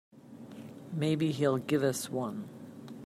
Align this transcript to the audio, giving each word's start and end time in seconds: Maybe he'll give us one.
Maybe 0.93 1.31
he'll 1.31 1.59
give 1.59 1.83
us 1.83 2.09
one. 2.09 2.49